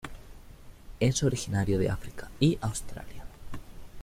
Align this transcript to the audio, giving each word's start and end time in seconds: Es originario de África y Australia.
Es 0.99 1.21
originario 1.21 1.77
de 1.77 1.89
África 1.91 2.31
y 2.39 2.57
Australia. 2.61 3.23